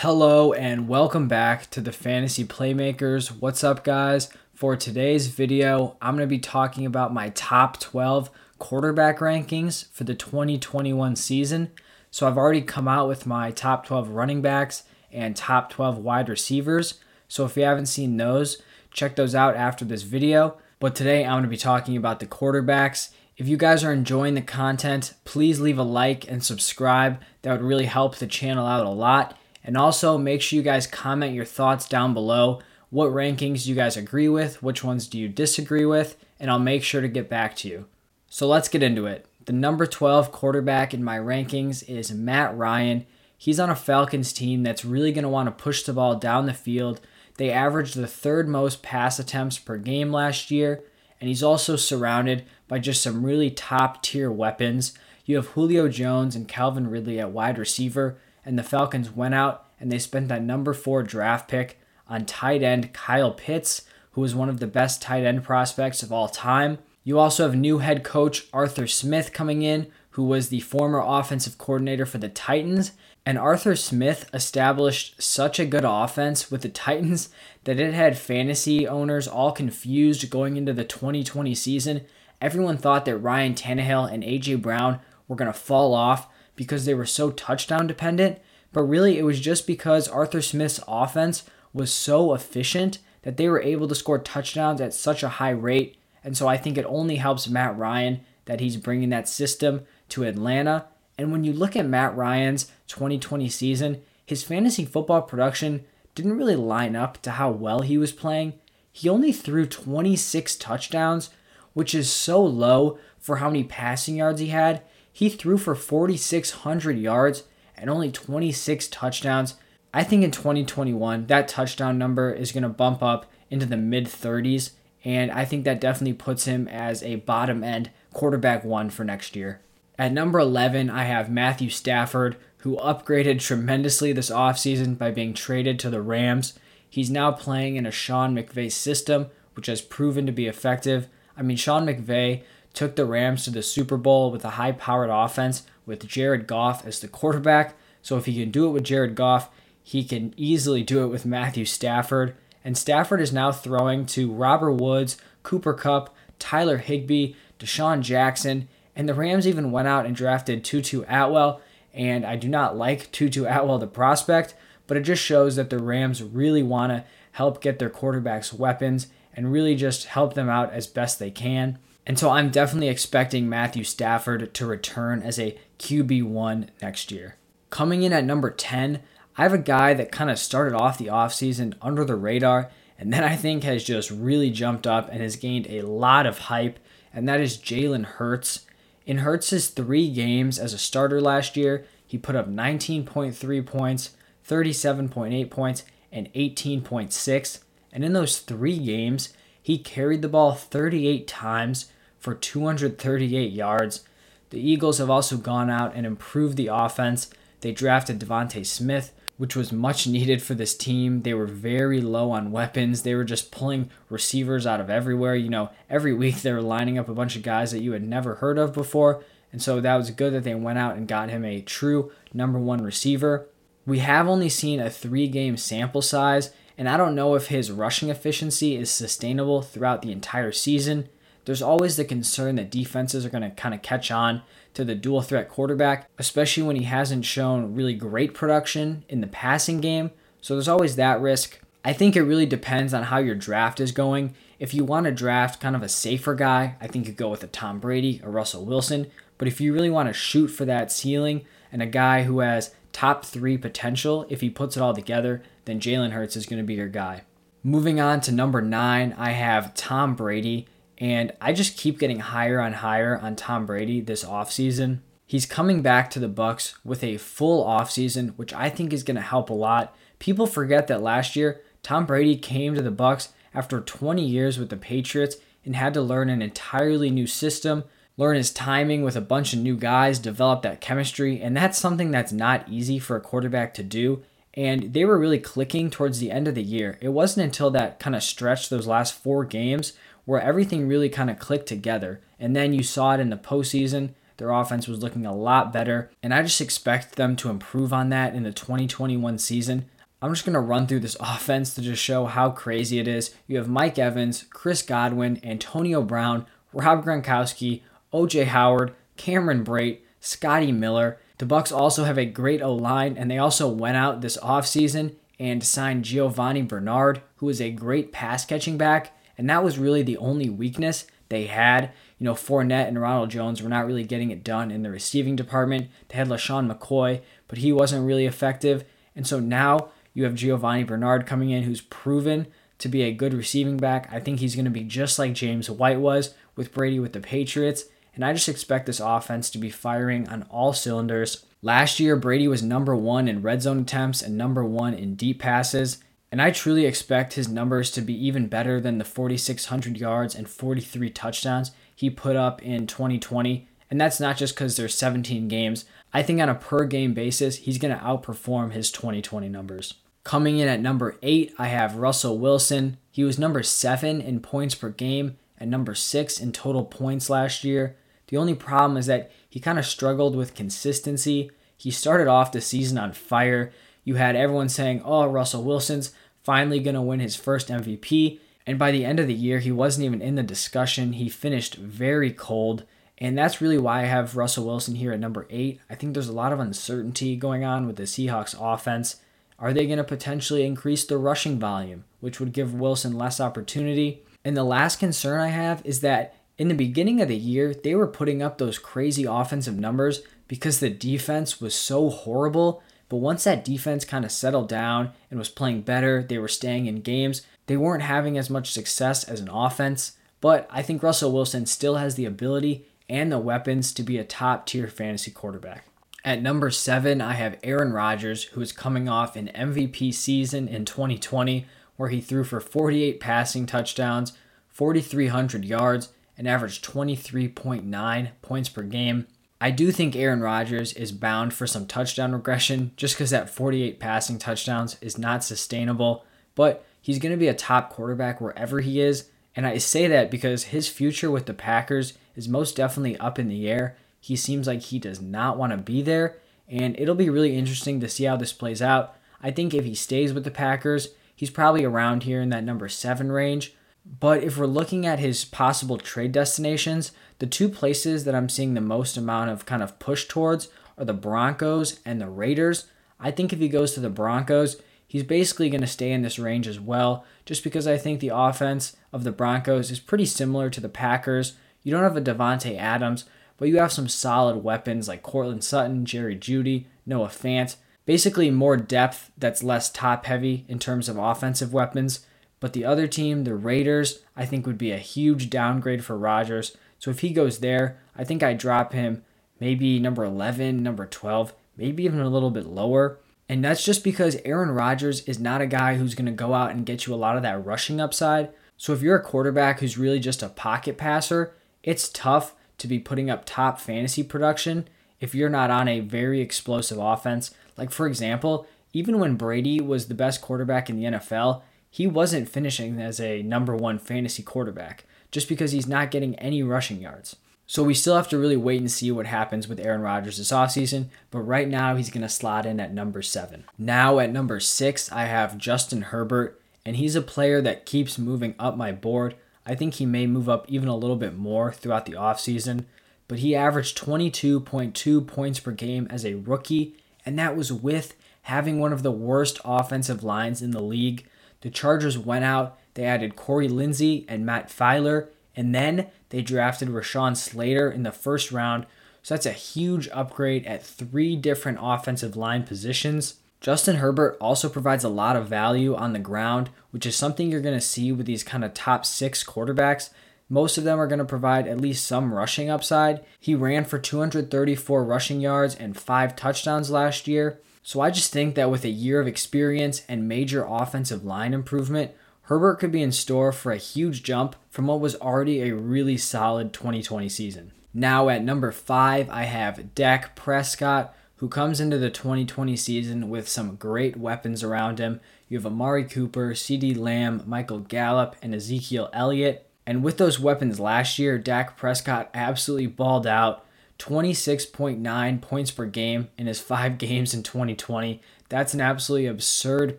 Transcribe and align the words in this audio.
Hello 0.00 0.54
and 0.54 0.88
welcome 0.88 1.28
back 1.28 1.68
to 1.68 1.82
the 1.82 1.92
Fantasy 1.92 2.42
Playmakers. 2.42 3.38
What's 3.38 3.62
up, 3.62 3.84
guys? 3.84 4.30
For 4.54 4.74
today's 4.74 5.26
video, 5.26 5.98
I'm 6.00 6.16
going 6.16 6.26
to 6.26 6.34
be 6.34 6.38
talking 6.38 6.86
about 6.86 7.12
my 7.12 7.28
top 7.34 7.78
12 7.78 8.30
quarterback 8.58 9.18
rankings 9.18 9.92
for 9.92 10.04
the 10.04 10.14
2021 10.14 11.16
season. 11.16 11.72
So, 12.10 12.26
I've 12.26 12.38
already 12.38 12.62
come 12.62 12.88
out 12.88 13.08
with 13.08 13.26
my 13.26 13.50
top 13.50 13.84
12 13.84 14.08
running 14.08 14.40
backs 14.40 14.84
and 15.12 15.36
top 15.36 15.68
12 15.68 15.98
wide 15.98 16.30
receivers. 16.30 16.94
So, 17.28 17.44
if 17.44 17.54
you 17.58 17.64
haven't 17.64 17.84
seen 17.84 18.16
those, 18.16 18.62
check 18.90 19.16
those 19.16 19.34
out 19.34 19.54
after 19.54 19.84
this 19.84 20.04
video. 20.04 20.56
But 20.78 20.94
today, 20.94 21.26
I'm 21.26 21.32
going 21.32 21.42
to 21.42 21.48
be 21.50 21.58
talking 21.58 21.98
about 21.98 22.20
the 22.20 22.26
quarterbacks. 22.26 23.10
If 23.36 23.48
you 23.48 23.58
guys 23.58 23.84
are 23.84 23.92
enjoying 23.92 24.32
the 24.32 24.40
content, 24.40 25.12
please 25.26 25.60
leave 25.60 25.76
a 25.76 25.82
like 25.82 26.26
and 26.26 26.42
subscribe. 26.42 27.20
That 27.42 27.52
would 27.52 27.68
really 27.68 27.84
help 27.84 28.16
the 28.16 28.26
channel 28.26 28.66
out 28.66 28.86
a 28.86 28.88
lot. 28.88 29.36
And 29.62 29.76
also 29.76 30.16
make 30.16 30.42
sure 30.42 30.56
you 30.56 30.62
guys 30.62 30.86
comment 30.86 31.34
your 31.34 31.44
thoughts 31.44 31.88
down 31.88 32.14
below. 32.14 32.60
What 32.90 33.10
rankings 33.10 33.66
you 33.66 33.74
guys 33.74 33.96
agree 33.96 34.28
with? 34.28 34.62
Which 34.62 34.82
ones 34.82 35.06
do 35.06 35.18
you 35.18 35.28
disagree 35.28 35.84
with? 35.84 36.16
And 36.38 36.50
I'll 36.50 36.58
make 36.58 36.82
sure 36.82 37.00
to 37.00 37.08
get 37.08 37.28
back 37.28 37.54
to 37.56 37.68
you. 37.68 37.86
So 38.28 38.46
let's 38.46 38.68
get 38.68 38.82
into 38.82 39.06
it. 39.06 39.26
The 39.46 39.52
number 39.52 39.86
12 39.86 40.32
quarterback 40.32 40.94
in 40.94 41.02
my 41.02 41.18
rankings 41.18 41.88
is 41.88 42.12
Matt 42.12 42.56
Ryan. 42.56 43.06
He's 43.36 43.58
on 43.58 43.70
a 43.70 43.74
Falcons 43.74 44.32
team 44.32 44.62
that's 44.62 44.84
really 44.84 45.12
going 45.12 45.22
to 45.22 45.28
want 45.28 45.46
to 45.46 45.62
push 45.62 45.82
the 45.82 45.92
ball 45.92 46.14
down 46.14 46.46
the 46.46 46.54
field. 46.54 47.00
They 47.36 47.50
averaged 47.50 47.96
the 47.96 48.06
third 48.06 48.48
most 48.48 48.82
pass 48.82 49.18
attempts 49.18 49.58
per 49.58 49.78
game 49.78 50.12
last 50.12 50.50
year, 50.50 50.84
and 51.20 51.28
he's 51.28 51.42
also 51.42 51.74
surrounded 51.74 52.44
by 52.68 52.80
just 52.80 53.02
some 53.02 53.24
really 53.24 53.50
top 53.50 54.02
tier 54.02 54.30
weapons. 54.30 54.92
You 55.24 55.36
have 55.36 55.46
Julio 55.46 55.88
Jones 55.88 56.36
and 56.36 56.46
Calvin 56.46 56.90
Ridley 56.90 57.18
at 57.18 57.30
wide 57.30 57.56
receiver, 57.56 58.18
and 58.44 58.58
the 58.58 58.62
Falcons 58.62 59.10
went 59.10 59.34
out 59.34 59.66
and 59.78 59.90
they 59.90 59.98
spent 59.98 60.28
that 60.28 60.42
number 60.42 60.74
four 60.74 61.02
draft 61.02 61.48
pick 61.48 61.80
on 62.06 62.26
tight 62.26 62.62
end 62.62 62.92
Kyle 62.92 63.32
Pitts, 63.32 63.82
who 64.12 64.24
is 64.24 64.34
one 64.34 64.48
of 64.48 64.60
the 64.60 64.66
best 64.66 65.00
tight 65.00 65.24
end 65.24 65.44
prospects 65.44 66.02
of 66.02 66.12
all 66.12 66.28
time. 66.28 66.78
You 67.04 67.18
also 67.18 67.44
have 67.44 67.56
new 67.56 67.78
head 67.78 68.04
coach 68.04 68.46
Arthur 68.52 68.86
Smith 68.86 69.32
coming 69.32 69.62
in, 69.62 69.86
who 70.10 70.24
was 70.24 70.48
the 70.48 70.60
former 70.60 71.02
offensive 71.04 71.56
coordinator 71.56 72.04
for 72.04 72.18
the 72.18 72.28
Titans. 72.28 72.92
And 73.24 73.38
Arthur 73.38 73.76
Smith 73.76 74.28
established 74.34 75.22
such 75.22 75.58
a 75.58 75.66
good 75.66 75.84
offense 75.84 76.50
with 76.50 76.62
the 76.62 76.68
Titans 76.68 77.28
that 77.64 77.80
it 77.80 77.94
had 77.94 78.18
fantasy 78.18 78.88
owners 78.88 79.28
all 79.28 79.52
confused 79.52 80.28
going 80.30 80.56
into 80.56 80.72
the 80.72 80.84
2020 80.84 81.54
season. 81.54 82.02
Everyone 82.40 82.76
thought 82.76 83.04
that 83.04 83.18
Ryan 83.18 83.54
Tannehill 83.54 84.12
and 84.12 84.24
A.J. 84.24 84.56
Brown 84.56 85.00
were 85.28 85.36
going 85.36 85.52
to 85.52 85.58
fall 85.58 85.94
off 85.94 86.26
because 86.60 86.84
they 86.84 86.92
were 86.92 87.06
so 87.06 87.30
touchdown 87.30 87.86
dependent, 87.86 88.38
but 88.70 88.82
really 88.82 89.18
it 89.18 89.22
was 89.22 89.40
just 89.40 89.66
because 89.66 90.06
Arthur 90.06 90.42
Smith's 90.42 90.78
offense 90.86 91.44
was 91.72 91.90
so 91.90 92.34
efficient 92.34 92.98
that 93.22 93.38
they 93.38 93.48
were 93.48 93.62
able 93.62 93.88
to 93.88 93.94
score 93.94 94.18
touchdowns 94.18 94.78
at 94.78 94.92
such 94.92 95.22
a 95.22 95.30
high 95.30 95.48
rate. 95.48 95.96
And 96.22 96.36
so 96.36 96.46
I 96.48 96.58
think 96.58 96.76
it 96.76 96.84
only 96.84 97.16
helps 97.16 97.48
Matt 97.48 97.78
Ryan 97.78 98.20
that 98.44 98.60
he's 98.60 98.76
bringing 98.76 99.08
that 99.08 99.26
system 99.26 99.86
to 100.10 100.24
Atlanta. 100.24 100.84
And 101.16 101.32
when 101.32 101.44
you 101.44 101.54
look 101.54 101.76
at 101.76 101.86
Matt 101.86 102.14
Ryan's 102.14 102.70
2020 102.88 103.48
season, 103.48 104.02
his 104.26 104.42
fantasy 104.42 104.84
football 104.84 105.22
production 105.22 105.86
didn't 106.14 106.36
really 106.36 106.56
line 106.56 106.94
up 106.94 107.22
to 107.22 107.30
how 107.30 107.50
well 107.50 107.80
he 107.80 107.96
was 107.96 108.12
playing. 108.12 108.52
He 108.92 109.08
only 109.08 109.32
threw 109.32 109.64
26 109.64 110.56
touchdowns, 110.56 111.30
which 111.72 111.94
is 111.94 112.12
so 112.12 112.44
low 112.44 112.98
for 113.18 113.36
how 113.36 113.46
many 113.48 113.64
passing 113.64 114.16
yards 114.16 114.40
he 114.40 114.48
had. 114.48 114.82
He 115.12 115.28
threw 115.28 115.58
for 115.58 115.74
4,600 115.74 116.98
yards 116.98 117.44
and 117.76 117.90
only 117.90 118.10
26 118.10 118.88
touchdowns. 118.88 119.54
I 119.92 120.04
think 120.04 120.22
in 120.22 120.30
2021, 120.30 121.26
that 121.26 121.48
touchdown 121.48 121.98
number 121.98 122.32
is 122.32 122.52
going 122.52 122.62
to 122.62 122.68
bump 122.68 123.02
up 123.02 123.26
into 123.50 123.66
the 123.66 123.76
mid 123.76 124.06
30s, 124.06 124.70
and 125.04 125.30
I 125.32 125.44
think 125.44 125.64
that 125.64 125.80
definitely 125.80 126.12
puts 126.12 126.44
him 126.44 126.68
as 126.68 127.02
a 127.02 127.16
bottom 127.16 127.64
end 127.64 127.90
quarterback 128.12 128.64
one 128.64 128.90
for 128.90 129.04
next 129.04 129.34
year. 129.34 129.60
At 129.98 130.12
number 130.12 130.38
11, 130.38 130.88
I 130.88 131.04
have 131.04 131.30
Matthew 131.30 131.68
Stafford, 131.70 132.36
who 132.58 132.76
upgraded 132.76 133.40
tremendously 133.40 134.12
this 134.12 134.30
offseason 134.30 134.96
by 134.96 135.10
being 135.10 135.34
traded 135.34 135.78
to 135.80 135.90
the 135.90 136.02
Rams. 136.02 136.58
He's 136.88 137.10
now 137.10 137.32
playing 137.32 137.76
in 137.76 137.86
a 137.86 137.90
Sean 137.90 138.34
McVay 138.34 138.70
system, 138.70 139.26
which 139.54 139.66
has 139.66 139.82
proven 139.82 140.26
to 140.26 140.32
be 140.32 140.46
effective. 140.46 141.08
I 141.36 141.42
mean, 141.42 141.56
Sean 141.56 141.86
McVay 141.86 142.42
took 142.72 142.96
the 142.96 143.04
Rams 143.04 143.44
to 143.44 143.50
the 143.50 143.62
Super 143.62 143.96
Bowl 143.96 144.30
with 144.30 144.44
a 144.44 144.50
high 144.50 144.72
powered 144.72 145.10
offense 145.10 145.64
with 145.86 146.06
Jared 146.06 146.46
Goff 146.46 146.86
as 146.86 147.00
the 147.00 147.08
quarterback. 147.08 147.76
So 148.02 148.16
if 148.16 148.26
he 148.26 148.40
can 148.40 148.50
do 148.50 148.66
it 148.66 148.70
with 148.70 148.84
Jared 148.84 149.14
Goff, 149.14 149.50
he 149.82 150.04
can 150.04 150.34
easily 150.36 150.82
do 150.82 151.02
it 151.04 151.08
with 151.08 151.26
Matthew 151.26 151.64
Stafford. 151.64 152.36
And 152.64 152.76
Stafford 152.76 153.20
is 153.20 153.32
now 153.32 153.52
throwing 153.52 154.06
to 154.06 154.32
Robert 154.32 154.74
Woods, 154.74 155.16
Cooper 155.42 155.74
Kupp, 155.74 156.14
Tyler 156.38 156.78
Higbee, 156.78 157.34
DeSean 157.58 158.00
Jackson, 158.00 158.68
and 158.94 159.08
the 159.08 159.14
Rams 159.14 159.46
even 159.46 159.72
went 159.72 159.88
out 159.88 160.06
and 160.06 160.14
drafted 160.14 160.64
Tutu 160.64 161.02
Atwell. 161.08 161.60
And 161.92 162.24
I 162.24 162.36
do 162.36 162.48
not 162.48 162.76
like 162.76 163.10
Tutu 163.10 163.44
Atwell, 163.44 163.78
the 163.78 163.86
prospect, 163.86 164.54
but 164.86 164.96
it 164.96 165.02
just 165.02 165.22
shows 165.22 165.56
that 165.56 165.70
the 165.70 165.82
Rams 165.82 166.22
really 166.22 166.62
want 166.62 166.92
to 166.92 167.04
help 167.32 167.60
get 167.60 167.78
their 167.78 167.90
quarterbacks 167.90 168.52
weapons 168.52 169.08
and 169.34 169.52
really 169.52 169.74
just 169.74 170.06
help 170.06 170.34
them 170.34 170.48
out 170.48 170.72
as 170.72 170.86
best 170.86 171.18
they 171.18 171.30
can. 171.30 171.78
And 172.10 172.18
so 172.18 172.30
I'm 172.30 172.50
definitely 172.50 172.88
expecting 172.88 173.48
Matthew 173.48 173.84
Stafford 173.84 174.52
to 174.54 174.66
return 174.66 175.22
as 175.22 175.38
a 175.38 175.56
QB1 175.78 176.70
next 176.82 177.12
year. 177.12 177.36
Coming 177.70 178.02
in 178.02 178.12
at 178.12 178.24
number 178.24 178.50
10, 178.50 179.00
I 179.38 179.42
have 179.44 179.52
a 179.52 179.58
guy 179.58 179.94
that 179.94 180.10
kind 180.10 180.28
of 180.28 180.36
started 180.36 180.74
off 180.74 180.98
the 180.98 181.06
offseason 181.06 181.74
under 181.80 182.04
the 182.04 182.16
radar 182.16 182.68
and 182.98 183.12
then 183.12 183.22
I 183.22 183.36
think 183.36 183.62
has 183.62 183.84
just 183.84 184.10
really 184.10 184.50
jumped 184.50 184.88
up 184.88 185.08
and 185.08 185.20
has 185.20 185.36
gained 185.36 185.68
a 185.70 185.82
lot 185.82 186.26
of 186.26 186.38
hype, 186.38 186.80
and 187.14 187.28
that 187.28 187.40
is 187.40 187.56
Jalen 187.56 188.06
Hurts. 188.06 188.66
In 189.06 189.18
Hurts' 189.18 189.68
three 189.68 190.10
games 190.10 190.58
as 190.58 190.72
a 190.72 190.78
starter 190.78 191.20
last 191.20 191.56
year, 191.56 191.86
he 192.04 192.18
put 192.18 192.34
up 192.34 192.50
19.3 192.50 193.64
points, 193.64 194.16
37.8 194.48 195.48
points, 195.48 195.84
and 196.10 196.28
18.6. 196.34 197.60
And 197.92 198.04
in 198.04 198.14
those 198.14 198.40
three 198.40 198.78
games, 198.78 199.32
he 199.62 199.78
carried 199.78 200.22
the 200.22 200.28
ball 200.28 200.54
38 200.54 201.28
times 201.28 201.86
for 202.20 202.34
238 202.34 203.50
yards. 203.50 204.04
The 204.50 204.60
Eagles 204.60 204.98
have 204.98 205.10
also 205.10 205.36
gone 205.36 205.70
out 205.70 205.94
and 205.94 206.06
improved 206.06 206.56
the 206.56 206.68
offense. 206.68 207.30
They 207.62 207.72
drafted 207.72 208.20
DeVonta 208.20 208.64
Smith, 208.64 209.12
which 209.38 209.56
was 209.56 209.72
much 209.72 210.06
needed 210.06 210.42
for 210.42 210.54
this 210.54 210.76
team. 210.76 211.22
They 211.22 211.34
were 211.34 211.46
very 211.46 212.00
low 212.00 212.30
on 212.30 212.52
weapons. 212.52 213.02
They 213.02 213.14
were 213.14 213.24
just 213.24 213.50
pulling 213.50 213.90
receivers 214.10 214.66
out 214.66 214.80
of 214.80 214.90
everywhere. 214.90 215.34
You 215.34 215.48
know, 215.48 215.70
every 215.88 216.12
week 216.12 216.42
they 216.42 216.52
were 216.52 216.62
lining 216.62 216.98
up 216.98 217.08
a 217.08 217.14
bunch 217.14 217.36
of 217.36 217.42
guys 217.42 217.72
that 217.72 217.82
you 217.82 217.92
had 217.92 218.06
never 218.06 218.36
heard 218.36 218.58
of 218.58 218.74
before. 218.74 219.24
And 219.52 219.62
so 219.62 219.80
that 219.80 219.96
was 219.96 220.10
good 220.10 220.32
that 220.34 220.44
they 220.44 220.54
went 220.54 220.78
out 220.78 220.96
and 220.96 221.08
got 221.08 221.30
him 221.30 221.44
a 221.44 221.62
true 221.62 222.12
number 222.32 222.58
one 222.58 222.84
receiver. 222.84 223.48
We 223.86 224.00
have 224.00 224.28
only 224.28 224.48
seen 224.48 224.78
a 224.78 224.90
three 224.90 225.26
game 225.26 225.56
sample 225.56 226.02
size, 226.02 226.50
and 226.76 226.88
I 226.88 226.96
don't 226.96 227.14
know 227.14 227.34
if 227.34 227.48
his 227.48 227.72
rushing 227.72 228.10
efficiency 228.10 228.76
is 228.76 228.90
sustainable 228.90 229.62
throughout 229.62 230.02
the 230.02 230.12
entire 230.12 230.52
season 230.52 231.08
there's 231.50 231.60
always 231.60 231.96
the 231.96 232.04
concern 232.04 232.54
that 232.54 232.70
defenses 232.70 233.26
are 233.26 233.28
going 233.28 233.42
to 233.42 233.50
kind 233.50 233.74
of 233.74 233.82
catch 233.82 234.12
on 234.12 234.40
to 234.72 234.84
the 234.84 234.94
dual 234.94 235.20
threat 235.20 235.48
quarterback, 235.48 236.08
especially 236.16 236.62
when 236.62 236.76
he 236.76 236.84
hasn't 236.84 237.24
shown 237.24 237.74
really 237.74 237.92
great 237.92 238.34
production 238.34 239.04
in 239.08 239.20
the 239.20 239.26
passing 239.26 239.80
game. 239.80 240.12
So 240.40 240.54
there's 240.54 240.68
always 240.68 240.94
that 240.94 241.20
risk. 241.20 241.58
I 241.84 241.92
think 241.92 242.14
it 242.14 242.22
really 242.22 242.46
depends 242.46 242.94
on 242.94 243.02
how 243.02 243.18
your 243.18 243.34
draft 243.34 243.80
is 243.80 243.90
going. 243.90 244.32
If 244.60 244.72
you 244.72 244.84
want 244.84 245.06
to 245.06 245.10
draft 245.10 245.60
kind 245.60 245.74
of 245.74 245.82
a 245.82 245.88
safer 245.88 246.36
guy, 246.36 246.76
I 246.80 246.86
think 246.86 247.08
you 247.08 247.12
go 247.12 247.30
with 247.30 247.42
a 247.42 247.48
Tom 247.48 247.80
Brady 247.80 248.20
or 248.22 248.30
Russell 248.30 248.64
Wilson. 248.64 249.10
But 249.36 249.48
if 249.48 249.60
you 249.60 249.72
really 249.72 249.90
want 249.90 250.08
to 250.08 250.12
shoot 250.12 250.52
for 250.52 250.64
that 250.66 250.92
ceiling 250.92 251.44
and 251.72 251.82
a 251.82 251.86
guy 251.86 252.22
who 252.22 252.38
has 252.38 252.72
top 252.92 253.24
three 253.24 253.58
potential, 253.58 254.24
if 254.28 254.40
he 254.40 254.50
puts 254.50 254.76
it 254.76 254.84
all 254.84 254.94
together, 254.94 255.42
then 255.64 255.80
Jalen 255.80 256.12
Hurts 256.12 256.36
is 256.36 256.46
going 256.46 256.62
to 256.62 256.64
be 256.64 256.74
your 256.74 256.86
guy. 256.86 257.22
Moving 257.64 257.98
on 257.98 258.20
to 258.20 258.30
number 258.30 258.62
nine, 258.62 259.16
I 259.18 259.30
have 259.32 259.74
Tom 259.74 260.14
Brady. 260.14 260.68
And 261.00 261.32
I 261.40 261.54
just 261.54 261.78
keep 261.78 261.98
getting 261.98 262.20
higher 262.20 262.60
and 262.60 262.76
higher 262.76 263.18
on 263.18 263.34
Tom 263.34 263.64
Brady 263.66 264.00
this 264.00 264.22
offseason. 264.22 265.00
He's 265.26 265.46
coming 265.46 265.80
back 265.80 266.10
to 266.10 266.18
the 266.18 266.28
Bucs 266.28 266.74
with 266.84 267.02
a 267.02 267.16
full 267.16 267.64
offseason, 267.64 268.36
which 268.36 268.52
I 268.52 268.68
think 268.68 268.92
is 268.92 269.02
going 269.02 269.16
to 269.16 269.22
help 269.22 269.48
a 269.48 269.54
lot. 269.54 269.96
People 270.18 270.46
forget 270.46 270.88
that 270.88 271.02
last 271.02 271.34
year 271.34 271.62
Tom 271.82 272.04
Brady 272.04 272.36
came 272.36 272.74
to 272.74 272.82
the 272.82 272.92
Bucs 272.92 273.28
after 273.54 273.80
20 273.80 274.24
years 274.24 274.58
with 274.58 274.68
the 274.68 274.76
Patriots 274.76 275.36
and 275.64 275.76
had 275.76 275.94
to 275.94 276.02
learn 276.02 276.28
an 276.28 276.42
entirely 276.42 277.10
new 277.10 277.26
system, 277.26 277.84
learn 278.16 278.36
his 278.36 278.52
timing 278.52 279.02
with 279.02 279.16
a 279.16 279.20
bunch 279.20 279.52
of 279.52 279.58
new 279.60 279.76
guys, 279.76 280.18
develop 280.18 280.62
that 280.62 280.80
chemistry, 280.80 281.40
and 281.40 281.56
that's 281.56 281.78
something 281.78 282.10
that's 282.10 282.32
not 282.32 282.68
easy 282.68 282.98
for 282.98 283.16
a 283.16 283.20
quarterback 283.20 283.72
to 283.74 283.82
do. 283.82 284.22
And 284.54 284.92
they 284.92 285.04
were 285.04 285.18
really 285.18 285.38
clicking 285.38 285.90
towards 285.90 286.18
the 286.18 286.30
end 286.30 286.48
of 286.48 286.56
the 286.56 286.62
year. 286.62 286.98
It 287.00 287.10
wasn't 287.10 287.44
until 287.44 287.70
that 287.70 288.00
kind 288.00 288.16
of 288.16 288.22
stretch, 288.22 288.68
those 288.68 288.86
last 288.86 289.14
four 289.14 289.44
games, 289.44 289.92
where 290.30 290.40
everything 290.40 290.86
really 290.86 291.08
kind 291.08 291.28
of 291.28 291.40
clicked 291.40 291.66
together. 291.66 292.20
And 292.38 292.54
then 292.54 292.72
you 292.72 292.84
saw 292.84 293.14
it 293.14 293.20
in 293.20 293.30
the 293.30 293.36
postseason. 293.36 294.10
their 294.36 294.52
offense 294.52 294.86
was 294.86 295.02
looking 295.02 295.26
a 295.26 295.34
lot 295.34 295.72
better, 295.72 296.08
and 296.22 296.32
I 296.32 296.42
just 296.42 296.60
expect 296.60 297.16
them 297.16 297.34
to 297.34 297.50
improve 297.50 297.92
on 297.92 298.10
that 298.10 298.32
in 298.36 298.44
the 298.44 298.52
2021 298.52 299.38
season. 299.38 299.86
I'm 300.22 300.32
just 300.32 300.46
going 300.46 300.54
to 300.54 300.60
run 300.60 300.86
through 300.86 301.00
this 301.00 301.16
offense 301.20 301.74
to 301.74 301.82
just 301.82 302.00
show 302.00 302.26
how 302.26 302.50
crazy 302.50 303.00
it 303.00 303.08
is. 303.08 303.34
You 303.48 303.56
have 303.56 303.68
Mike 303.68 303.98
Evans, 303.98 304.44
Chris 304.50 304.82
Godwin, 304.82 305.40
Antonio 305.42 306.00
Brown, 306.00 306.46
Rob 306.72 307.04
Gronkowski, 307.04 307.82
OJ 308.14 308.44
Howard, 308.44 308.94
Cameron 309.16 309.64
Brate, 309.64 309.98
Scotty 310.20 310.70
Miller. 310.70 311.18
The 311.38 311.44
Bucs 311.44 311.76
also 311.76 312.04
have 312.04 312.18
a 312.18 312.24
great 312.24 312.62
O-line 312.62 313.16
and 313.18 313.28
they 313.28 313.38
also 313.38 313.66
went 313.66 313.96
out 313.96 314.20
this 314.20 314.36
offseason 314.36 315.16
and 315.40 315.64
signed 315.64 316.04
Giovani 316.04 316.62
Bernard, 316.62 317.20
who 317.38 317.48
is 317.48 317.60
a 317.60 317.72
great 317.72 318.12
pass 318.12 318.44
catching 318.44 318.78
back, 318.78 319.12
and 319.40 319.48
that 319.48 319.64
was 319.64 319.78
really 319.78 320.02
the 320.02 320.18
only 320.18 320.50
weakness 320.50 321.06
they 321.30 321.46
had. 321.46 321.92
You 322.18 322.26
know, 322.26 322.34
Fournette 322.34 322.88
and 322.88 323.00
Ronald 323.00 323.30
Jones 323.30 323.62
were 323.62 323.70
not 323.70 323.86
really 323.86 324.04
getting 324.04 324.30
it 324.30 324.44
done 324.44 324.70
in 324.70 324.82
the 324.82 324.90
receiving 324.90 325.34
department. 325.34 325.88
They 326.08 326.18
had 326.18 326.28
LeSean 326.28 326.70
McCoy, 326.70 327.22
but 327.48 327.56
he 327.56 327.72
wasn't 327.72 328.06
really 328.06 328.26
effective. 328.26 328.84
And 329.16 329.26
so 329.26 329.40
now 329.40 329.92
you 330.12 330.24
have 330.24 330.34
Giovani 330.34 330.84
Bernard 330.86 331.26
coming 331.26 331.48
in, 331.48 331.62
who's 331.62 331.80
proven 331.80 332.48
to 332.80 332.88
be 332.90 333.00
a 333.00 333.14
good 333.14 333.32
receiving 333.32 333.78
back. 333.78 334.10
I 334.12 334.20
think 334.20 334.40
he's 334.40 334.54
going 334.54 334.66
to 334.66 334.70
be 334.70 334.84
just 334.84 335.18
like 335.18 335.32
James 335.32 335.70
White 335.70 336.00
was 336.00 336.34
with 336.54 336.74
Brady 336.74 337.00
with 337.00 337.14
the 337.14 337.20
Patriots. 337.20 337.84
And 338.14 338.22
I 338.22 338.34
just 338.34 338.48
expect 338.48 338.84
this 338.84 339.00
offense 339.00 339.48
to 339.50 339.58
be 339.58 339.70
firing 339.70 340.28
on 340.28 340.42
all 340.50 340.74
cylinders. 340.74 341.46
Last 341.62 341.98
year, 341.98 342.14
Brady 342.14 342.46
was 342.46 342.62
number 342.62 342.94
one 342.94 343.26
in 343.26 343.40
red 343.40 343.62
zone 343.62 343.78
attempts 343.78 344.20
and 344.20 344.36
number 344.36 344.62
one 344.62 344.92
in 344.92 345.14
deep 345.14 345.40
passes. 345.40 345.96
And 346.32 346.40
I 346.40 346.50
truly 346.50 346.86
expect 346.86 347.34
his 347.34 347.48
numbers 347.48 347.90
to 347.92 348.00
be 348.00 348.14
even 348.26 348.46
better 348.46 348.80
than 348.80 348.98
the 348.98 349.04
4,600 349.04 349.98
yards 349.98 350.34
and 350.34 350.48
43 350.48 351.10
touchdowns 351.10 351.72
he 351.94 352.08
put 352.08 352.36
up 352.36 352.62
in 352.62 352.86
2020. 352.86 353.68
And 353.90 354.00
that's 354.00 354.20
not 354.20 354.36
just 354.36 354.54
because 354.54 354.76
there's 354.76 354.94
17 354.94 355.48
games. 355.48 355.84
I 356.12 356.22
think 356.22 356.40
on 356.40 356.48
a 356.48 356.54
per 356.54 356.84
game 356.84 357.14
basis, 357.14 357.56
he's 357.56 357.78
going 357.78 357.96
to 357.96 358.02
outperform 358.02 358.72
his 358.72 358.92
2020 358.92 359.48
numbers. 359.48 359.94
Coming 360.22 360.58
in 360.58 360.68
at 360.68 360.80
number 360.80 361.16
eight, 361.22 361.52
I 361.58 361.68
have 361.68 361.96
Russell 361.96 362.38
Wilson. 362.38 362.98
He 363.10 363.24
was 363.24 363.38
number 363.38 363.62
seven 363.62 364.20
in 364.20 364.40
points 364.40 364.74
per 364.74 364.90
game 364.90 365.36
and 365.58 365.70
number 365.70 365.94
six 365.94 366.38
in 366.38 366.52
total 366.52 366.84
points 366.84 367.28
last 367.28 367.64
year. 367.64 367.96
The 368.28 368.36
only 368.36 368.54
problem 368.54 368.96
is 368.96 369.06
that 369.06 369.30
he 369.48 369.58
kind 369.58 369.78
of 369.78 369.86
struggled 369.86 370.36
with 370.36 370.54
consistency. 370.54 371.50
He 371.76 371.90
started 371.90 372.28
off 372.28 372.52
the 372.52 372.60
season 372.60 372.98
on 372.98 373.12
fire. 373.12 373.72
You 374.04 374.14
had 374.14 374.36
everyone 374.36 374.68
saying, 374.68 375.02
oh, 375.04 375.26
Russell 375.26 375.64
Wilson's 375.64 376.12
finally 376.42 376.80
going 376.80 376.94
to 376.94 377.02
win 377.02 377.20
his 377.20 377.36
first 377.36 377.68
MVP. 377.68 378.38
And 378.66 378.78
by 378.78 378.90
the 378.90 379.04
end 379.04 379.20
of 379.20 379.26
the 379.26 379.34
year, 379.34 379.58
he 379.58 379.72
wasn't 379.72 380.04
even 380.06 380.22
in 380.22 380.34
the 380.34 380.42
discussion. 380.42 381.14
He 381.14 381.28
finished 381.28 381.76
very 381.76 382.32
cold. 382.32 382.84
And 383.18 383.36
that's 383.36 383.60
really 383.60 383.78
why 383.78 384.00
I 384.00 384.06
have 384.06 384.36
Russell 384.36 384.66
Wilson 384.66 384.94
here 384.94 385.12
at 385.12 385.20
number 385.20 385.46
eight. 385.50 385.80
I 385.90 385.94
think 385.94 386.14
there's 386.14 386.28
a 386.28 386.32
lot 386.32 386.52
of 386.52 386.60
uncertainty 386.60 387.36
going 387.36 387.64
on 387.64 387.86
with 387.86 387.96
the 387.96 388.04
Seahawks 388.04 388.56
offense. 388.58 389.16
Are 389.58 389.74
they 389.74 389.86
going 389.86 389.98
to 389.98 390.04
potentially 390.04 390.64
increase 390.64 391.04
the 391.04 391.18
rushing 391.18 391.58
volume, 391.58 392.04
which 392.20 392.40
would 392.40 392.54
give 392.54 392.74
Wilson 392.74 393.18
less 393.18 393.40
opportunity? 393.40 394.22
And 394.42 394.56
the 394.56 394.64
last 394.64 394.98
concern 394.98 395.40
I 395.40 395.48
have 395.48 395.82
is 395.84 396.00
that 396.00 396.34
in 396.56 396.68
the 396.68 396.74
beginning 396.74 397.20
of 397.20 397.28
the 397.28 397.36
year, 397.36 397.74
they 397.74 397.94
were 397.94 398.06
putting 398.06 398.42
up 398.42 398.56
those 398.56 398.78
crazy 398.78 399.24
offensive 399.24 399.78
numbers 399.78 400.22
because 400.48 400.80
the 400.80 400.90
defense 400.90 401.60
was 401.60 401.74
so 401.74 402.08
horrible. 402.08 402.82
But 403.10 403.18
once 403.18 403.44
that 403.44 403.64
defense 403.64 404.06
kind 404.06 404.24
of 404.24 404.32
settled 404.32 404.68
down 404.68 405.10
and 405.30 405.38
was 405.38 405.50
playing 405.50 405.82
better, 405.82 406.22
they 406.22 406.38
were 406.38 406.48
staying 406.48 406.86
in 406.86 407.02
games, 407.02 407.42
they 407.66 407.76
weren't 407.76 408.04
having 408.04 408.38
as 408.38 408.48
much 408.48 408.72
success 408.72 409.24
as 409.24 409.40
an 409.40 409.50
offense. 409.50 410.12
But 410.40 410.66
I 410.70 410.80
think 410.80 411.02
Russell 411.02 411.32
Wilson 411.32 411.66
still 411.66 411.96
has 411.96 412.14
the 412.14 412.24
ability 412.24 412.86
and 413.08 413.30
the 413.30 413.38
weapons 413.38 413.92
to 413.94 414.04
be 414.04 414.16
a 414.16 414.24
top 414.24 414.64
tier 414.64 414.86
fantasy 414.86 415.32
quarterback. 415.32 415.86
At 416.24 416.40
number 416.40 416.70
seven, 416.70 417.20
I 417.20 417.32
have 417.32 417.58
Aaron 417.64 417.92
Rodgers, 417.92 418.44
who 418.44 418.60
is 418.60 418.72
coming 418.72 419.08
off 419.08 419.36
an 419.36 419.50
MVP 419.54 420.14
season 420.14 420.68
in 420.68 420.84
2020 420.84 421.66
where 421.96 422.10
he 422.10 422.20
threw 422.20 422.44
for 422.44 422.60
48 422.60 423.18
passing 423.18 423.66
touchdowns, 423.66 424.32
4,300 424.68 425.64
yards, 425.64 426.10
and 426.38 426.46
averaged 426.46 426.84
23.9 426.84 428.30
points 428.40 428.68
per 428.68 428.82
game. 428.82 429.26
I 429.60 429.70
do 429.70 429.92
think 429.92 430.16
Aaron 430.16 430.40
Rodgers 430.40 430.94
is 430.94 431.12
bound 431.12 431.52
for 431.52 431.66
some 431.66 431.86
touchdown 431.86 432.32
regression 432.32 432.92
just 432.96 433.14
because 433.14 433.30
that 433.30 433.50
48 433.50 434.00
passing 434.00 434.38
touchdowns 434.38 434.96
is 435.02 435.18
not 435.18 435.44
sustainable, 435.44 436.24
but 436.54 436.84
he's 437.00 437.18
going 437.18 437.32
to 437.32 437.38
be 437.38 437.48
a 437.48 437.54
top 437.54 437.90
quarterback 437.90 438.40
wherever 438.40 438.80
he 438.80 439.00
is. 439.00 439.30
And 439.54 439.66
I 439.66 439.76
say 439.76 440.06
that 440.06 440.30
because 440.30 440.64
his 440.64 440.88
future 440.88 441.30
with 441.30 441.44
the 441.44 441.52
Packers 441.52 442.14
is 442.34 442.48
most 442.48 442.74
definitely 442.74 443.18
up 443.18 443.38
in 443.38 443.48
the 443.48 443.68
air. 443.68 443.96
He 444.18 444.34
seems 444.34 444.66
like 444.66 444.80
he 444.80 444.98
does 444.98 445.20
not 445.20 445.58
want 445.58 445.72
to 445.72 445.76
be 445.76 446.00
there, 446.00 446.38
and 446.68 446.98
it'll 446.98 447.14
be 447.14 447.30
really 447.30 447.56
interesting 447.56 448.00
to 448.00 448.08
see 448.08 448.24
how 448.24 448.36
this 448.36 448.52
plays 448.52 448.80
out. 448.80 449.16
I 449.42 449.50
think 449.50 449.74
if 449.74 449.84
he 449.84 449.94
stays 449.94 450.32
with 450.32 450.44
the 450.44 450.50
Packers, 450.50 451.08
he's 451.34 451.50
probably 451.50 451.84
around 451.84 452.22
here 452.22 452.40
in 452.40 452.48
that 452.50 452.64
number 452.64 452.88
seven 452.88 453.32
range. 453.32 453.74
But 454.04 454.42
if 454.42 454.56
we're 454.56 454.66
looking 454.66 455.06
at 455.06 455.18
his 455.18 455.44
possible 455.44 455.98
trade 455.98 456.32
destinations, 456.32 457.12
the 457.38 457.46
two 457.46 457.68
places 457.68 458.24
that 458.24 458.34
I'm 458.34 458.48
seeing 458.48 458.74
the 458.74 458.80
most 458.80 459.16
amount 459.16 459.50
of 459.50 459.66
kind 459.66 459.82
of 459.82 459.98
push 459.98 460.26
towards 460.26 460.68
are 460.98 461.04
the 461.04 461.12
Broncos 461.12 462.00
and 462.04 462.20
the 462.20 462.28
Raiders. 462.28 462.86
I 463.18 463.30
think 463.30 463.52
if 463.52 463.58
he 463.58 463.68
goes 463.68 463.92
to 463.94 464.00
the 464.00 464.10
Broncos, 464.10 464.76
he's 465.06 465.22
basically 465.22 465.70
going 465.70 465.80
to 465.80 465.86
stay 465.86 466.12
in 466.12 466.22
this 466.22 466.38
range 466.38 466.66
as 466.66 466.80
well, 466.80 467.24
just 467.44 467.64
because 467.64 467.86
I 467.86 467.98
think 467.98 468.20
the 468.20 468.32
offense 468.34 468.96
of 469.12 469.24
the 469.24 469.32
Broncos 469.32 469.90
is 469.90 470.00
pretty 470.00 470.26
similar 470.26 470.70
to 470.70 470.80
the 470.80 470.88
Packers. 470.88 471.54
You 471.82 471.92
don't 471.92 472.02
have 472.02 472.16
a 472.16 472.20
Davante 472.20 472.78
Adams, 472.78 473.24
but 473.56 473.68
you 473.68 473.78
have 473.78 473.92
some 473.92 474.08
solid 474.08 474.64
weapons 474.64 475.08
like 475.08 475.22
Courtland 475.22 475.64
Sutton, 475.64 476.06
Jerry 476.06 476.36
Jeudy, 476.36 476.86
Noah 477.04 477.28
Fant. 477.28 477.76
Basically, 478.06 478.50
more 478.50 478.76
depth 478.76 479.30
that's 479.36 479.62
less 479.62 479.90
top 479.90 480.24
heavy 480.24 480.64
in 480.68 480.78
terms 480.78 481.08
of 481.08 481.18
offensive 481.18 481.72
weapons. 481.72 482.26
But 482.60 482.74
the 482.74 482.84
other 482.84 483.06
team, 483.06 483.44
the 483.44 483.54
Raiders, 483.54 484.20
I 484.36 484.44
think 484.44 484.66
would 484.66 484.78
be 484.78 484.92
a 484.92 484.98
huge 484.98 485.50
downgrade 485.50 486.04
for 486.04 486.16
Rodgers. 486.16 486.76
So 486.98 487.10
if 487.10 487.20
he 487.20 487.30
goes 487.30 487.58
there, 487.58 487.98
I 488.16 488.24
think 488.24 488.42
I 488.42 488.52
drop 488.52 488.92
him 488.92 489.24
maybe 489.58 489.98
number 489.98 490.24
11, 490.24 490.82
number 490.82 491.06
12, 491.06 491.54
maybe 491.76 492.04
even 492.04 492.20
a 492.20 492.28
little 492.28 492.50
bit 492.50 492.66
lower. 492.66 493.18
And 493.48 493.64
that's 493.64 493.84
just 493.84 494.04
because 494.04 494.36
Aaron 494.44 494.70
Rodgers 494.70 495.22
is 495.22 495.40
not 495.40 495.60
a 495.60 495.66
guy 495.66 495.96
who's 495.96 496.14
going 496.14 496.26
to 496.26 496.32
go 496.32 496.54
out 496.54 496.70
and 496.70 496.86
get 496.86 497.06
you 497.06 497.14
a 497.14 497.16
lot 497.16 497.36
of 497.36 497.42
that 497.42 497.64
rushing 497.64 498.00
upside. 498.00 498.50
So 498.76 498.92
if 498.92 499.02
you're 499.02 499.16
a 499.16 499.22
quarterback 499.22 499.80
who's 499.80 499.98
really 499.98 500.20
just 500.20 500.42
a 500.42 500.48
pocket 500.48 500.96
passer, 500.96 501.52
it's 501.82 502.08
tough 502.08 502.54
to 502.78 502.86
be 502.86 502.98
putting 502.98 503.28
up 503.28 503.44
top 503.44 503.80
fantasy 503.80 504.22
production 504.22 504.88
if 505.18 505.34
you're 505.34 505.50
not 505.50 505.70
on 505.70 505.88
a 505.88 506.00
very 506.00 506.40
explosive 506.40 506.98
offense. 506.98 507.50
Like, 507.76 507.90
for 507.90 508.06
example, 508.06 508.66
even 508.92 509.18
when 509.18 509.36
Brady 509.36 509.80
was 509.80 510.06
the 510.06 510.14
best 510.14 510.40
quarterback 510.40 510.88
in 510.88 510.96
the 510.96 511.18
NFL, 511.18 511.62
he 511.90 512.06
wasn't 512.06 512.48
finishing 512.48 513.00
as 513.00 513.20
a 513.20 513.42
number 513.42 513.74
one 513.74 513.98
fantasy 513.98 514.42
quarterback 514.42 515.04
just 515.30 515.48
because 515.48 515.72
he's 515.72 515.86
not 515.86 516.10
getting 516.10 516.34
any 516.36 516.62
rushing 516.62 517.00
yards. 517.00 517.36
So 517.66 517.84
we 517.84 517.94
still 517.94 518.16
have 518.16 518.28
to 518.30 518.38
really 518.38 518.56
wait 518.56 518.80
and 518.80 518.90
see 518.90 519.12
what 519.12 519.26
happens 519.26 519.68
with 519.68 519.78
Aaron 519.78 520.00
Rodgers 520.00 520.38
this 520.38 520.50
offseason, 520.50 521.06
but 521.30 521.40
right 521.40 521.68
now 521.68 521.94
he's 521.94 522.10
going 522.10 522.22
to 522.22 522.28
slot 522.28 522.66
in 522.66 522.80
at 522.80 522.92
number 522.92 523.22
seven. 523.22 523.64
Now 523.78 524.18
at 524.18 524.32
number 524.32 524.58
six, 524.58 525.10
I 525.12 525.26
have 525.26 525.56
Justin 525.56 526.02
Herbert, 526.02 526.60
and 526.84 526.96
he's 526.96 527.14
a 527.14 527.22
player 527.22 527.60
that 527.62 527.86
keeps 527.86 528.18
moving 528.18 528.56
up 528.58 528.76
my 528.76 528.90
board. 528.90 529.36
I 529.64 529.76
think 529.76 529.94
he 529.94 530.06
may 530.06 530.26
move 530.26 530.48
up 530.48 530.64
even 530.68 530.88
a 530.88 530.96
little 530.96 531.14
bit 531.14 531.36
more 531.36 531.72
throughout 531.72 532.06
the 532.06 532.14
offseason, 532.14 532.86
but 533.28 533.38
he 533.38 533.54
averaged 533.54 533.96
22.2 533.96 535.24
points 535.24 535.60
per 535.60 535.70
game 535.70 536.08
as 536.10 536.26
a 536.26 536.34
rookie, 536.34 536.96
and 537.24 537.38
that 537.38 537.56
was 537.56 537.72
with 537.72 538.16
having 538.42 538.80
one 538.80 538.92
of 538.92 539.04
the 539.04 539.12
worst 539.12 539.60
offensive 539.64 540.24
lines 540.24 540.60
in 540.60 540.72
the 540.72 540.82
league. 540.82 541.24
The 541.60 541.70
Chargers 541.70 542.18
went 542.18 542.44
out, 542.44 542.78
they 542.94 543.04
added 543.04 543.36
Corey 543.36 543.68
Linsley 543.68 544.24
and 544.28 544.46
Matt 544.46 544.68
Feiler, 544.68 545.28
and 545.54 545.74
then 545.74 546.08
they 546.30 546.42
drafted 546.42 546.88
Rashawn 546.88 547.36
Slater 547.36 547.90
in 547.90 548.02
the 548.02 548.12
first 548.12 548.50
round. 548.50 548.86
So 549.22 549.34
that's 549.34 549.46
a 549.46 549.52
huge 549.52 550.08
upgrade 550.08 550.66
at 550.66 550.82
three 550.84 551.36
different 551.36 551.78
offensive 551.80 552.36
line 552.36 552.62
positions. 552.62 553.34
Justin 553.60 553.96
Herbert 553.96 554.38
also 554.40 554.70
provides 554.70 555.04
a 555.04 555.10
lot 555.10 555.36
of 555.36 555.48
value 555.48 555.94
on 555.94 556.14
the 556.14 556.18
ground, 556.18 556.70
which 556.92 557.04
is 557.04 557.14
something 557.14 557.50
you're 557.50 557.60
going 557.60 557.74
to 557.74 557.80
see 557.80 558.10
with 558.10 558.24
these 558.24 558.42
kind 558.42 558.64
of 558.64 558.72
top 558.72 559.04
six 559.04 559.44
quarterbacks. 559.44 560.08
Most 560.48 560.78
of 560.78 560.84
them 560.84 560.98
are 560.98 561.06
going 561.06 561.18
to 561.18 561.24
provide 561.26 561.68
at 561.68 561.80
least 561.80 562.06
some 562.06 562.32
rushing 562.32 562.70
upside. 562.70 563.20
He 563.38 563.54
ran 563.54 563.84
for 563.84 563.98
234 563.98 565.04
rushing 565.04 565.40
yards 565.40 565.74
and 565.74 565.96
five 565.96 566.34
touchdowns 566.34 566.90
last 566.90 567.28
year. 567.28 567.60
So 567.82 568.00
I 568.00 568.10
just 568.10 568.32
think 568.32 568.54
that 568.54 568.70
with 568.70 568.84
a 568.84 568.90
year 568.90 569.20
of 569.20 569.26
experience 569.26 570.02
and 570.08 570.28
major 570.28 570.64
offensive 570.68 571.24
line 571.24 571.54
improvement, 571.54 572.12
Herbert 572.42 572.76
could 572.76 572.92
be 572.92 573.02
in 573.02 573.12
store 573.12 573.52
for 573.52 573.72
a 573.72 573.78
huge 573.78 574.22
jump 574.22 574.56
from 574.68 574.88
what 574.88 575.00
was 575.00 575.16
already 575.16 575.62
a 575.62 575.74
really 575.74 576.16
solid 576.16 576.72
2020 576.72 577.28
season. 577.28 577.72
Now 577.94 578.28
at 578.28 578.44
number 578.44 578.70
five, 578.72 579.30
I 579.30 579.44
have 579.44 579.94
Dak 579.94 580.36
Prescott, 580.36 581.14
who 581.36 581.48
comes 581.48 581.80
into 581.80 581.96
the 581.96 582.10
2020 582.10 582.76
season 582.76 583.30
with 583.30 583.48
some 583.48 583.76
great 583.76 584.16
weapons 584.16 584.62
around 584.62 584.98
him. 584.98 585.20
You 585.48 585.58
have 585.58 585.66
Amari 585.66 586.04
Cooper, 586.04 586.50
CeeDee 586.50 586.96
Lamb, 586.96 587.42
Michael 587.46 587.80
Gallup, 587.80 588.36
and 588.42 588.54
Ezekiel 588.54 589.08
Elliott. 589.12 589.66
And 589.86 590.04
with 590.04 590.18
those 590.18 590.38
weapons 590.38 590.78
last 590.78 591.18
year, 591.18 591.38
Dak 591.38 591.76
Prescott 591.76 592.30
absolutely 592.34 592.88
balled 592.88 593.26
out 593.26 593.64
26.9 594.00 595.40
points 595.40 595.70
per 595.70 595.86
game 595.86 596.28
in 596.36 596.46
his 596.46 596.60
five 596.60 596.98
games 596.98 597.32
in 597.32 597.42
2020. 597.42 598.20
That's 598.48 598.74
an 598.74 598.80
absolutely 598.80 599.26
absurd 599.26 599.98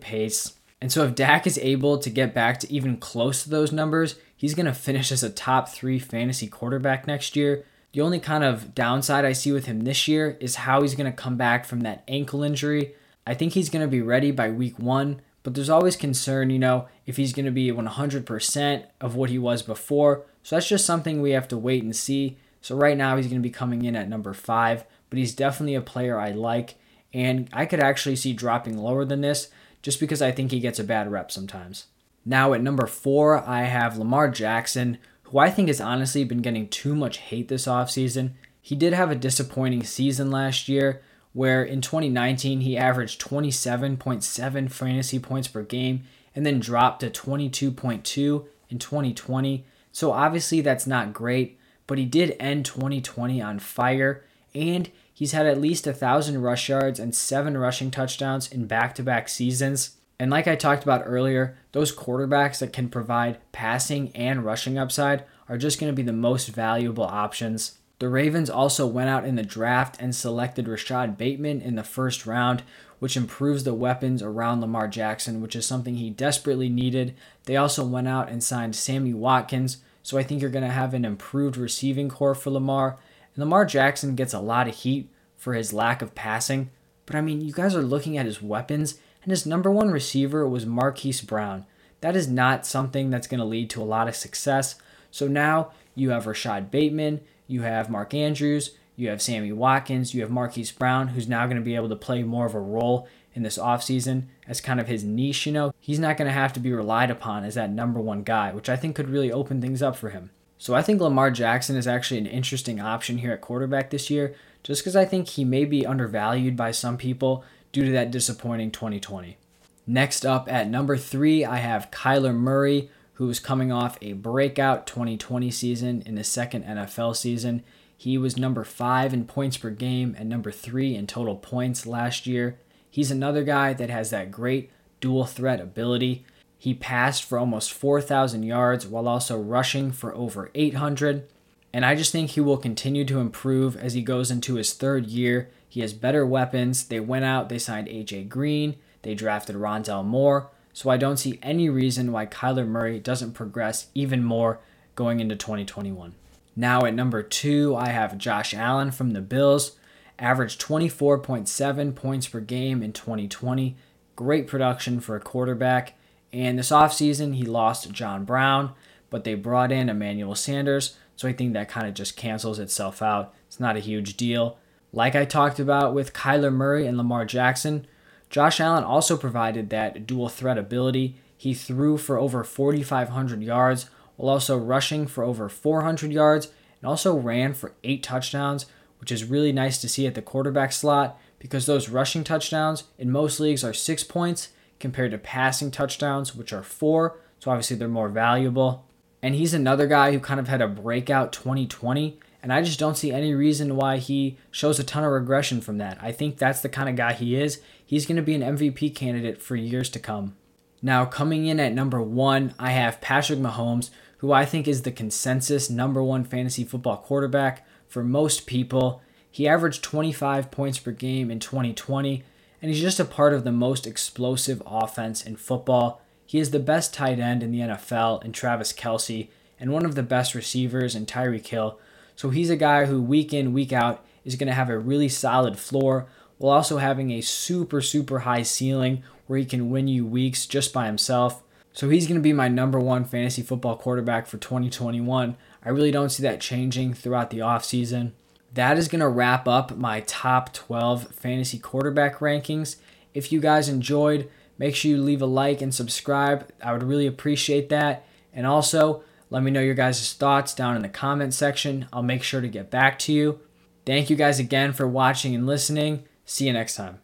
pace. 0.00 0.54
And 0.80 0.90
so, 0.90 1.04
if 1.04 1.14
Dak 1.14 1.46
is 1.46 1.58
able 1.58 1.98
to 1.98 2.10
get 2.10 2.34
back 2.34 2.58
to 2.60 2.72
even 2.72 2.96
close 2.96 3.44
to 3.44 3.50
those 3.50 3.72
numbers, 3.72 4.16
he's 4.36 4.54
going 4.54 4.66
to 4.66 4.74
finish 4.74 5.12
as 5.12 5.22
a 5.22 5.30
top 5.30 5.68
three 5.68 6.00
fantasy 6.00 6.48
quarterback 6.48 7.06
next 7.06 7.36
year. 7.36 7.64
The 7.92 8.00
only 8.00 8.18
kind 8.18 8.42
of 8.42 8.74
downside 8.74 9.24
I 9.24 9.32
see 9.32 9.52
with 9.52 9.66
him 9.66 9.82
this 9.82 10.08
year 10.08 10.36
is 10.40 10.56
how 10.56 10.82
he's 10.82 10.94
going 10.94 11.10
to 11.10 11.16
come 11.16 11.36
back 11.36 11.64
from 11.64 11.82
that 11.82 12.02
ankle 12.08 12.42
injury. 12.42 12.94
I 13.26 13.34
think 13.34 13.52
he's 13.52 13.70
going 13.70 13.84
to 13.84 13.90
be 13.90 14.02
ready 14.02 14.32
by 14.32 14.50
week 14.50 14.78
one, 14.78 15.20
but 15.42 15.54
there's 15.54 15.70
always 15.70 15.94
concern, 15.94 16.50
you 16.50 16.58
know, 16.58 16.88
if 17.06 17.16
he's 17.16 17.32
going 17.32 17.44
to 17.44 17.52
be 17.52 17.70
100% 17.70 18.84
of 19.00 19.14
what 19.14 19.30
he 19.30 19.38
was 19.38 19.62
before. 19.62 20.24
So 20.42 20.56
that's 20.56 20.68
just 20.68 20.86
something 20.86 21.20
we 21.20 21.30
have 21.30 21.46
to 21.48 21.58
wait 21.58 21.84
and 21.84 21.94
see. 21.94 22.38
So 22.62 22.76
right 22.76 22.96
now 22.96 23.16
he's 23.16 23.26
going 23.26 23.42
to 23.42 23.46
be 23.46 23.50
coming 23.50 23.84
in 23.84 23.94
at 23.94 24.08
number 24.08 24.32
five, 24.32 24.84
but 25.10 25.18
he's 25.18 25.34
definitely 25.34 25.74
a 25.74 25.82
player 25.82 26.18
I 26.18 26.30
like. 26.30 26.76
And 27.12 27.50
I 27.52 27.66
could 27.66 27.80
actually 27.80 28.16
see 28.16 28.32
dropping 28.32 28.78
lower 28.78 29.04
than 29.04 29.20
this 29.20 29.48
just 29.82 30.00
because 30.00 30.22
I 30.22 30.32
think 30.32 30.50
he 30.50 30.60
gets 30.60 30.78
a 30.78 30.84
bad 30.84 31.10
rep 31.10 31.30
sometimes. 31.30 31.86
Now 32.24 32.54
at 32.54 32.62
number 32.62 32.86
four, 32.86 33.36
I 33.46 33.64
have 33.64 33.98
Lamar 33.98 34.30
Jackson, 34.30 34.98
who 35.24 35.38
I 35.38 35.50
think 35.50 35.68
has 35.68 35.80
honestly 35.80 36.24
been 36.24 36.40
getting 36.40 36.68
too 36.68 36.94
much 36.94 37.18
hate 37.18 37.48
this 37.48 37.66
offseason. 37.66 38.30
He 38.60 38.76
did 38.76 38.92
have 38.92 39.10
a 39.10 39.16
disappointing 39.16 39.82
season 39.82 40.30
last 40.30 40.68
year, 40.68 41.02
where 41.32 41.64
in 41.64 41.80
2019 41.80 42.60
he 42.60 42.78
averaged 42.78 43.20
27.7 43.20 44.70
fantasy 44.70 45.18
points 45.18 45.48
per 45.48 45.62
game 45.62 46.04
and 46.34 46.46
then 46.46 46.60
dropped 46.60 47.00
to 47.00 47.10
22.2 47.10 48.46
in 48.70 48.78
2020. 48.78 49.66
So 49.90 50.12
obviously 50.12 50.60
that's 50.60 50.86
not 50.86 51.12
great, 51.12 51.58
but 51.86 51.98
he 51.98 52.04
did 52.04 52.36
end 52.38 52.64
2020 52.64 53.40
on 53.40 53.58
fire 53.58 54.24
and 54.54 54.90
he's 55.12 55.32
had 55.32 55.46
at 55.46 55.60
least 55.60 55.86
a 55.86 55.92
thousand 55.92 56.42
rush 56.42 56.68
yards 56.68 56.98
and 56.98 57.14
seven 57.14 57.56
rushing 57.56 57.90
touchdowns 57.90 58.50
in 58.50 58.66
back-to-back 58.66 59.28
seasons. 59.28 59.96
And 60.18 60.30
like 60.30 60.46
I 60.46 60.56
talked 60.56 60.82
about 60.82 61.02
earlier, 61.04 61.56
those 61.72 61.94
quarterbacks 61.94 62.58
that 62.58 62.72
can 62.72 62.88
provide 62.88 63.38
passing 63.52 64.10
and 64.14 64.44
rushing 64.44 64.78
upside 64.78 65.24
are 65.48 65.58
just 65.58 65.80
going 65.80 65.92
to 65.92 65.96
be 65.96 66.02
the 66.02 66.12
most 66.12 66.48
valuable 66.48 67.04
options. 67.04 67.78
The 67.98 68.08
Ravens 68.08 68.50
also 68.50 68.86
went 68.86 69.10
out 69.10 69.24
in 69.24 69.36
the 69.36 69.42
draft 69.42 69.96
and 70.00 70.14
selected 70.14 70.66
Rashod 70.66 71.16
Bateman 71.16 71.60
in 71.60 71.76
the 71.76 71.84
first 71.84 72.26
round, 72.26 72.62
which 72.98 73.16
improves 73.16 73.64
the 73.64 73.74
weapons 73.74 74.22
around 74.22 74.60
Lamar 74.60 74.88
Jackson, 74.88 75.40
which 75.40 75.56
is 75.56 75.66
something 75.66 75.94
he 75.94 76.10
desperately 76.10 76.68
needed. 76.68 77.14
They 77.44 77.56
also 77.56 77.84
went 77.84 78.08
out 78.08 78.28
and 78.28 78.42
signed 78.42 78.74
Sammy 78.74 79.14
Watkins, 79.14 79.78
so 80.02 80.18
I 80.18 80.22
think 80.22 80.40
you're 80.40 80.50
going 80.50 80.64
to 80.64 80.70
have 80.70 80.94
an 80.94 81.04
improved 81.04 81.56
receiving 81.56 82.08
corps 82.08 82.34
for 82.34 82.50
Lamar. 82.50 82.98
And 83.34 83.42
Lamar 83.42 83.64
Jackson 83.64 84.14
gets 84.14 84.34
a 84.34 84.40
lot 84.40 84.68
of 84.68 84.74
heat 84.74 85.08
for 85.36 85.54
his 85.54 85.72
lack 85.72 86.02
of 86.02 86.14
passing, 86.14 86.70
but 87.06 87.16
I 87.16 87.20
mean, 87.20 87.40
you 87.40 87.52
guys 87.52 87.74
are 87.74 87.82
looking 87.82 88.16
at 88.16 88.26
his 88.26 88.40
weapons, 88.40 88.98
and 89.22 89.30
his 89.30 89.46
number 89.46 89.70
one 89.70 89.90
receiver 89.90 90.46
was 90.48 90.66
Marquise 90.66 91.20
Brown. 91.20 91.66
That 92.00 92.16
is 92.16 92.28
not 92.28 92.66
something 92.66 93.10
that's 93.10 93.26
going 93.26 93.40
to 93.40 93.46
lead 93.46 93.70
to 93.70 93.82
a 93.82 93.84
lot 93.84 94.08
of 94.08 94.16
success. 94.16 94.76
So 95.10 95.28
now 95.28 95.72
you 95.94 96.10
have 96.10 96.26
Rashod 96.26 96.70
Bateman, 96.70 97.20
you 97.46 97.62
have 97.62 97.90
Mark 97.90 98.14
Andrews, 98.14 98.72
you 98.96 99.08
have 99.08 99.22
Sammy 99.22 99.52
Watkins, 99.52 100.14
you 100.14 100.20
have 100.22 100.30
Marquise 100.30 100.72
Brown, 100.72 101.08
who's 101.08 101.28
now 101.28 101.46
going 101.46 101.56
to 101.56 101.62
be 101.62 101.74
able 101.74 101.88
to 101.88 101.96
play 101.96 102.22
more 102.22 102.46
of 102.46 102.54
a 102.54 102.60
role 102.60 103.08
in 103.34 103.42
this 103.42 103.58
offseason 103.58 104.24
as 104.46 104.60
kind 104.60 104.80
of 104.80 104.88
his 104.88 105.04
niche, 105.04 105.46
you 105.46 105.52
know. 105.52 105.72
He's 105.80 105.98
not 105.98 106.16
going 106.16 106.26
to 106.26 106.32
have 106.32 106.52
to 106.54 106.60
be 106.60 106.72
relied 106.72 107.10
upon 107.10 107.44
as 107.44 107.54
that 107.54 107.70
number 107.70 108.00
one 108.00 108.22
guy, 108.22 108.52
which 108.52 108.68
I 108.68 108.76
think 108.76 108.96
could 108.96 109.08
really 109.08 109.32
open 109.32 109.60
things 109.60 109.82
up 109.82 109.96
for 109.96 110.10
him. 110.10 110.30
So 110.58 110.74
I 110.74 110.82
think 110.82 111.00
Lamar 111.00 111.30
Jackson 111.30 111.76
is 111.76 111.88
actually 111.88 112.18
an 112.18 112.26
interesting 112.26 112.80
option 112.80 113.18
here 113.18 113.32
at 113.32 113.40
quarterback 113.40 113.90
this 113.90 114.10
year, 114.10 114.34
just 114.62 114.82
because 114.82 114.94
I 114.94 115.04
think 115.04 115.28
he 115.28 115.44
may 115.44 115.64
be 115.64 115.84
undervalued 115.84 116.56
by 116.56 116.70
some 116.70 116.96
people 116.96 117.44
due 117.72 117.84
to 117.84 117.90
that 117.92 118.10
disappointing 118.10 118.70
2020. 118.70 119.38
Next 119.86 120.24
up 120.24 120.50
at 120.50 120.68
number 120.68 120.96
three, 120.96 121.44
I 121.44 121.56
have 121.56 121.90
Kyler 121.90 122.34
Murray, 122.34 122.90
who 123.14 123.28
is 123.28 123.40
coming 123.40 123.72
off 123.72 123.98
a 124.00 124.12
breakout 124.12 124.86
2020 124.86 125.50
season 125.50 126.02
in 126.06 126.16
his 126.16 126.28
second 126.28 126.64
NFL 126.64 127.16
season. 127.16 127.64
He 127.96 128.16
was 128.16 128.36
number 128.36 128.64
five 128.64 129.12
in 129.12 129.26
points 129.26 129.56
per 129.56 129.70
game 129.70 130.14
and 130.18 130.28
number 130.28 130.50
three 130.50 130.94
in 130.94 131.06
total 131.06 131.36
points 131.36 131.86
last 131.86 132.26
year. 132.26 132.58
He's 132.92 133.10
another 133.10 133.42
guy 133.42 133.72
that 133.72 133.88
has 133.88 134.10
that 134.10 134.30
great 134.30 134.70
dual 135.00 135.24
threat 135.24 135.62
ability. 135.62 136.26
He 136.58 136.74
passed 136.74 137.24
for 137.24 137.38
almost 137.38 137.72
4,000 137.72 138.42
yards 138.42 138.86
while 138.86 139.08
also 139.08 139.40
rushing 139.40 139.92
for 139.92 140.14
over 140.14 140.50
800. 140.54 141.26
And 141.72 141.86
I 141.86 141.94
just 141.94 142.12
think 142.12 142.30
he 142.30 142.40
will 142.42 142.58
continue 142.58 143.06
to 143.06 143.18
improve 143.18 143.78
as 143.78 143.94
he 143.94 144.02
goes 144.02 144.30
into 144.30 144.56
his 144.56 144.74
third 144.74 145.06
year. 145.06 145.48
He 145.66 145.80
has 145.80 145.94
better 145.94 146.26
weapons. 146.26 146.84
They 146.84 147.00
went 147.00 147.24
out, 147.24 147.48
they 147.48 147.58
signed 147.58 147.88
AJ 147.88 148.28
Green, 148.28 148.76
they 149.00 149.14
drafted 149.14 149.56
Rondale 149.56 150.04
Moore. 150.04 150.50
So 150.74 150.90
I 150.90 150.98
don't 150.98 151.16
see 151.16 151.38
any 151.42 151.70
reason 151.70 152.12
why 152.12 152.26
Kyler 152.26 152.68
Murray 152.68 153.00
doesn't 153.00 153.32
progress 153.32 153.86
even 153.94 154.22
more 154.22 154.60
going 154.94 155.20
into 155.20 155.34
2021. 155.34 156.12
Now 156.54 156.84
at 156.84 156.92
number 156.92 157.22
two, 157.22 157.74
I 157.74 157.88
have 157.88 158.18
Josh 158.18 158.52
Allen 158.52 158.90
from 158.90 159.12
the 159.12 159.22
Bills 159.22 159.78
averaged 160.22 160.60
24.7 160.62 161.94
points 161.96 162.28
per 162.28 162.40
game 162.40 162.82
in 162.82 162.92
2020. 162.92 163.76
Great 164.14 164.46
production 164.46 165.00
for 165.00 165.16
a 165.16 165.20
quarterback. 165.20 165.94
And 166.32 166.58
this 166.58 166.70
offseason, 166.70 167.34
he 167.34 167.44
lost 167.44 167.90
John 167.90 168.24
Brown, 168.24 168.72
but 169.10 169.24
they 169.24 169.34
brought 169.34 169.72
in 169.72 169.88
Emmanuel 169.88 170.36
Sanders. 170.36 170.96
So 171.16 171.28
I 171.28 171.32
think 171.32 171.52
that 171.52 171.68
kind 171.68 171.88
of 171.88 171.94
just 171.94 172.16
cancels 172.16 172.60
itself 172.60 173.02
out. 173.02 173.34
It's 173.48 173.60
not 173.60 173.76
a 173.76 173.80
huge 173.80 174.16
deal. 174.16 174.58
Like 174.92 175.16
I 175.16 175.24
talked 175.24 175.58
about 175.58 175.92
with 175.92 176.12
Kyler 176.12 176.52
Murray 176.52 176.86
and 176.86 176.96
Lamar 176.96 177.24
Jackson, 177.24 177.86
Josh 178.30 178.60
Allen 178.60 178.84
also 178.84 179.16
provided 179.16 179.70
that 179.70 180.06
dual 180.06 180.28
threat 180.28 180.56
ability. 180.56 181.16
He 181.36 181.52
threw 181.52 181.98
for 181.98 182.18
over 182.18 182.44
4,500 182.44 183.42
yards 183.42 183.90
while 184.16 184.30
also 184.32 184.56
rushing 184.56 185.06
for 185.06 185.24
over 185.24 185.48
400 185.48 186.12
yards 186.12 186.48
and 186.80 186.88
also 186.88 187.16
ran 187.16 187.54
for 187.54 187.74
eight 187.82 188.02
touchdowns 188.02 188.66
which 189.02 189.10
is 189.10 189.24
really 189.24 189.50
nice 189.50 189.80
to 189.80 189.88
see 189.88 190.06
at 190.06 190.14
the 190.14 190.22
quarterback 190.22 190.70
slot 190.70 191.20
because 191.40 191.66
those 191.66 191.88
rushing 191.88 192.22
touchdowns 192.22 192.84
in 193.00 193.10
most 193.10 193.40
leagues 193.40 193.64
are 193.64 193.72
six 193.72 194.04
points 194.04 194.50
compared 194.78 195.10
to 195.10 195.18
passing 195.18 195.72
touchdowns, 195.72 196.36
which 196.36 196.52
are 196.52 196.62
four. 196.62 197.18
So 197.40 197.50
obviously 197.50 197.74
they're 197.74 197.88
more 197.88 198.08
valuable. 198.08 198.86
And 199.20 199.34
he's 199.34 199.54
another 199.54 199.88
guy 199.88 200.12
who 200.12 200.20
kind 200.20 200.38
of 200.38 200.46
had 200.46 200.60
a 200.60 200.68
breakout 200.68 201.32
2020. 201.32 202.20
And 202.44 202.52
I 202.52 202.62
just 202.62 202.78
don't 202.78 202.96
see 202.96 203.10
any 203.10 203.34
reason 203.34 203.74
why 203.74 203.96
he 203.96 204.38
shows 204.52 204.78
a 204.78 204.84
ton 204.84 205.02
of 205.02 205.10
regression 205.10 205.60
from 205.60 205.78
that. 205.78 205.98
I 206.00 206.12
think 206.12 206.38
that's 206.38 206.60
the 206.60 206.68
kind 206.68 206.88
of 206.88 206.94
guy 206.94 207.12
he 207.12 207.34
is. 207.34 207.60
He's 207.84 208.06
going 208.06 208.18
to 208.18 208.22
be 208.22 208.36
an 208.36 208.56
MVP 208.56 208.94
candidate 208.94 209.42
for 209.42 209.56
years 209.56 209.88
to 209.90 209.98
come. 209.98 210.36
Now, 210.80 211.06
coming 211.06 211.46
in 211.46 211.58
at 211.58 211.72
number 211.72 212.00
one, 212.00 212.54
I 212.56 212.70
have 212.70 213.00
Patrick 213.00 213.40
Mahomes, 213.40 213.90
who 214.18 214.30
I 214.30 214.44
think 214.44 214.68
is 214.68 214.82
the 214.82 214.92
consensus 214.92 215.68
number 215.68 216.04
one 216.04 216.22
fantasy 216.22 216.62
football 216.62 216.98
quarterback 216.98 217.66
for 217.92 218.02
most 218.02 218.46
people. 218.46 219.02
He 219.30 219.46
averaged 219.46 219.84
25 219.84 220.50
points 220.50 220.78
per 220.78 220.92
game 220.92 221.30
in 221.30 221.40
2020, 221.40 222.24
and 222.62 222.70
he's 222.70 222.80
just 222.80 222.98
a 222.98 223.04
part 223.04 223.34
of 223.34 223.44
the 223.44 223.52
most 223.52 223.86
explosive 223.86 224.62
offense 224.64 225.22
in 225.22 225.36
football. 225.36 226.00
He 226.24 226.38
is 226.38 226.52
the 226.52 226.58
best 226.58 226.94
tight 226.94 227.18
end 227.20 227.42
in 227.42 227.52
the 227.52 227.60
NFL 227.60 228.24
in 228.24 228.32
Travis 228.32 228.72
Kelce 228.72 229.28
and 229.60 229.72
one 229.72 229.84
of 229.84 229.94
the 229.94 230.02
best 230.02 230.34
receivers 230.34 230.94
in 230.94 231.04
Tyreek 231.04 231.46
Hill. 231.46 231.78
So 232.16 232.30
he's 232.30 232.48
a 232.48 232.56
guy 232.56 232.86
who 232.86 233.02
week 233.02 233.34
in, 233.34 233.52
week 233.52 233.74
out 233.74 234.02
is 234.24 234.36
going 234.36 234.48
to 234.48 234.54
have 234.54 234.70
a 234.70 234.78
really 234.78 235.10
solid 235.10 235.58
floor 235.58 236.06
while 236.38 236.56
also 236.56 236.78
having 236.78 237.10
a 237.10 237.20
super, 237.20 237.82
super 237.82 238.20
high 238.20 238.42
ceiling 238.42 239.02
where 239.26 239.38
he 239.38 239.44
can 239.44 239.68
win 239.68 239.86
you 239.86 240.06
weeks 240.06 240.46
just 240.46 240.72
by 240.72 240.86
himself. 240.86 241.42
So 241.72 241.88
he's 241.88 242.06
going 242.06 242.18
to 242.18 242.22
be 242.22 242.32
my 242.32 242.48
number 242.48 242.78
one 242.78 243.04
fantasy 243.04 243.42
football 243.42 243.76
quarterback 243.76 244.26
for 244.26 244.36
2021. 244.36 245.36
I 245.64 245.68
really 245.68 245.90
don't 245.90 246.10
see 246.10 246.22
that 246.22 246.40
changing 246.40 246.94
throughout 246.94 247.30
the 247.30 247.38
offseason. 247.38 248.12
That 248.52 248.76
is 248.76 248.88
going 248.88 249.00
to 249.00 249.08
wrap 249.08 249.48
up 249.48 249.76
my 249.76 250.00
top 250.00 250.52
12 250.52 251.08
fantasy 251.08 251.58
quarterback 251.58 252.18
rankings. 252.18 252.76
If 253.14 253.32
you 253.32 253.40
guys 253.40 253.68
enjoyed, 253.68 254.28
make 254.58 254.76
sure 254.76 254.90
you 254.90 254.98
leave 254.98 255.22
a 255.22 255.26
like 255.26 255.62
and 255.62 255.74
subscribe. 255.74 256.50
I 256.62 256.72
would 256.72 256.82
really 256.82 257.06
appreciate 257.06 257.70
that. 257.70 258.04
And 258.34 258.46
also, 258.46 259.02
let 259.30 259.42
me 259.42 259.50
know 259.50 259.60
your 259.60 259.74
guys' 259.74 260.12
thoughts 260.12 260.54
down 260.54 260.76
in 260.76 260.82
the 260.82 260.88
comment 260.88 261.32
section. 261.32 261.88
I'll 261.92 262.02
make 262.02 262.22
sure 262.22 262.42
to 262.42 262.48
get 262.48 262.70
back 262.70 262.98
to 263.00 263.12
you. 263.12 263.40
Thank 263.86 264.10
you 264.10 264.16
guys 264.16 264.38
again 264.38 264.72
for 264.72 264.86
watching 264.86 265.34
and 265.34 265.46
listening. 265.46 266.04
See 266.26 266.46
you 266.46 266.52
next 266.52 266.76
time. 266.76 267.02